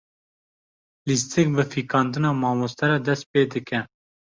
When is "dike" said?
3.53-3.79